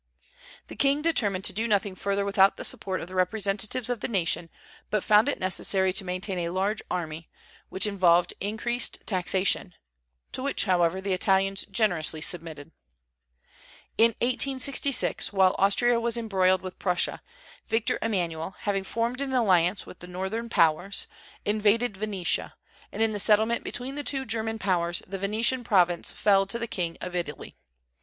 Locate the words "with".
16.63-16.79, 19.85-19.99